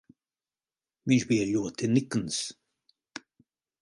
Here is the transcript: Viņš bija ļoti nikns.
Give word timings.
Viņš 1.11 1.27
bija 1.33 1.45
ļoti 1.51 1.91
nikns. 1.93 2.41